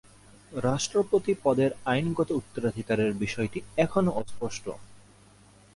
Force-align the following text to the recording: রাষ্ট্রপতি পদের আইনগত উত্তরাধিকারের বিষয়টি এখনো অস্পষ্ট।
রাষ্ট্রপতি 0.61 1.33
পদের 1.43 1.71
আইনগত 1.85 2.29
উত্তরাধিকারের 2.31 3.11
বিষয়টি 3.15 3.59
এখনো 3.77 4.11
অস্পষ্ট। 4.11 4.65